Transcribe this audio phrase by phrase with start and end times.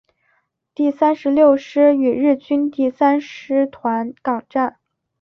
[0.73, 4.79] 第三十六师与日军第三师团巷战。